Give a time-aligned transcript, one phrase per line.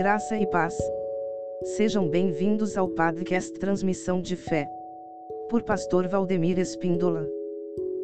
[0.00, 0.74] Graça e paz.
[1.76, 4.66] Sejam bem-vindos ao podcast Transmissão de Fé.
[5.50, 7.28] Por Pastor Valdemir Espíndola.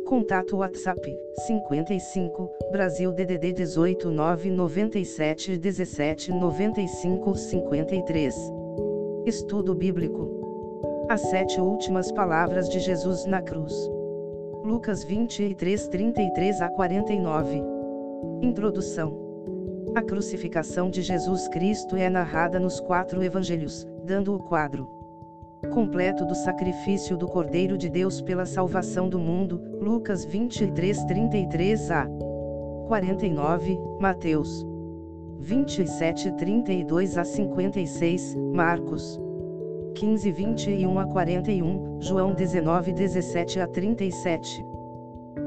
[0.05, 1.01] Contato WhatsApp
[1.47, 8.35] 55 Brasil DDD 18 997 17 95 53.
[9.25, 11.07] Estudo Bíblico.
[11.09, 13.73] As sete últimas palavras de Jesus na cruz.
[14.63, 17.63] Lucas 23 33 a 49.
[18.43, 19.26] Introdução.
[19.97, 24.87] A crucificação de Jesus Cristo é narrada nos quatro evangelhos, dando o quadro
[25.73, 32.07] completo do sacrifício do Cordeiro de Deus pela salvação do mundo, Lucas 23 33 a
[32.89, 34.67] 49, Mateus
[35.39, 39.19] 27 32 a 56, Marcos
[39.95, 44.63] 15 21 a 41, João 19 17 a 37.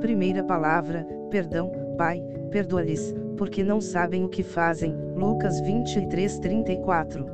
[0.02, 4.94] Primeira palavra, perdão, Pai, perdoa-lhes, porque não sabem o que fazem.
[5.16, 7.26] Lucas 23, 34.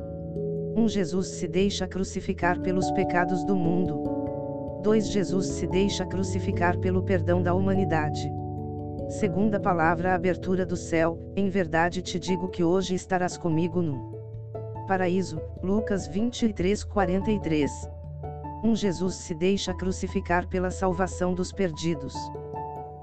[0.76, 4.80] 1 um Jesus se deixa crucificar pelos pecados do mundo.
[4.84, 8.32] 2 Jesus se deixa crucificar pelo perdão da humanidade.
[9.08, 14.14] Segunda palavra abertura do céu, em verdade te digo que hoje estarás comigo no
[14.86, 17.90] paraíso, Lucas 23, 43.
[18.62, 22.14] 1 um Jesus se deixa crucificar pela salvação dos perdidos.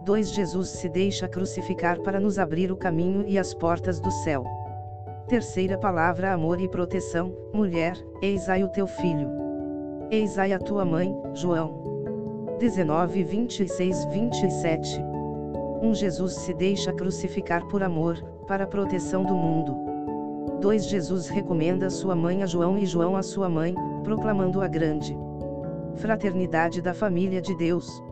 [0.04, 4.44] 2 Jesus se deixa crucificar para nos abrir o caminho e as portas do céu.
[5.30, 9.30] Terceira palavra amor e proteção, mulher, eis aí o teu filho.
[10.12, 12.58] Eis aí a tua mãe, João.
[12.60, 15.02] 19 26 27
[15.82, 19.74] 1 Jesus se deixa crucificar por amor, para a proteção do mundo.
[20.60, 25.18] 2 Jesus recomenda sua mãe a João e João a sua mãe, proclamando a grande
[25.96, 28.04] fraternidade da família de Deus.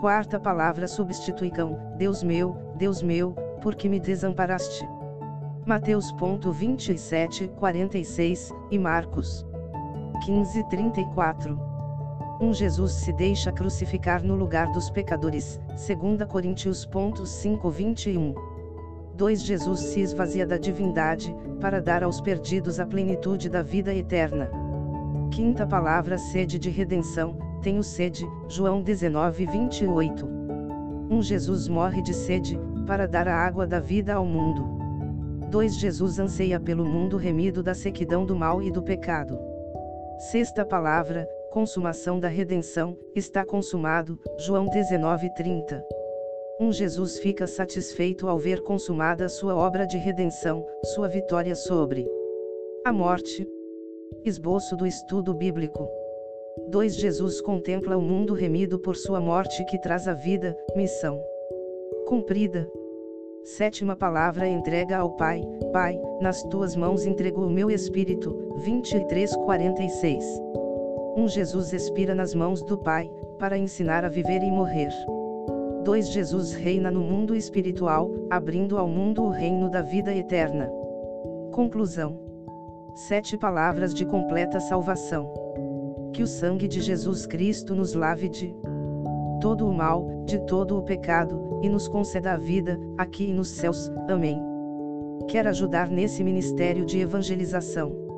[0.00, 3.32] Quarta palavra substituicam, Deus meu, Deus meu,
[3.62, 4.88] por que me desamparaste?
[5.66, 6.14] Mateus.
[6.52, 9.46] 27, 46, e Marcos
[10.24, 11.58] 15, 34.
[12.40, 16.88] 1 Jesus se deixa crucificar no lugar dos pecadores, 2 Coríntios.
[17.24, 18.34] 5, 21.
[19.14, 24.50] 2 Jesus se esvazia da divindade, para dar aos perdidos a plenitude da vida eterna.
[25.30, 30.26] Quinta palavra sede de redenção, tenho sede, João 19, 28.
[31.10, 34.80] Um Jesus morre de sede, para dar a água da vida ao mundo.
[35.50, 39.38] 2 Jesus anseia pelo mundo remido da sequidão do mal e do pecado.
[40.30, 45.84] Sexta palavra, consumação da redenção, está consumado, João 19, 30.
[46.60, 52.06] Um Jesus fica satisfeito ao ver consumada sua obra de redenção, sua vitória sobre
[52.84, 53.46] a morte.
[54.24, 55.99] Esboço do estudo bíblico.
[56.68, 61.20] 2 Jesus contempla o mundo remido por sua morte que traz a vida, missão
[62.10, 62.68] cumprida.
[63.44, 65.40] Sétima palavra entrega ao Pai,
[65.72, 70.24] Pai, nas tuas mãos entrego o meu espírito, 23:46.
[71.16, 74.90] Um Jesus expira nas mãos do Pai, para ensinar a viver e morrer.
[75.84, 80.68] 2 Jesus reina no mundo espiritual, abrindo ao mundo o reino da vida eterna.
[81.52, 82.18] Conclusão.
[82.96, 85.32] Sete palavras de completa salvação.
[86.12, 88.54] Que o sangue de Jesus Cristo nos lave de
[89.40, 93.48] todo o mal, de todo o pecado, e nos conceda a vida, aqui e nos
[93.48, 93.90] céus.
[94.08, 94.42] Amém.
[95.28, 98.10] Quer ajudar nesse ministério de evangelização?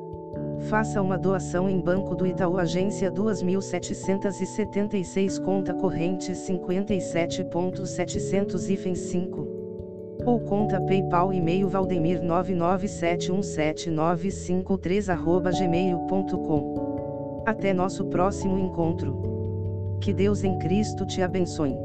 [0.69, 9.47] Faça uma doação em Banco do Itaú Agência 2776 conta corrente 57.700 5
[10.25, 16.82] ou conta PayPal e-mail valdemir 997179553 arroba gmail.com
[17.45, 19.97] até nosso próximo encontro.
[20.01, 21.75] Que Deus em Cristo te abençoe.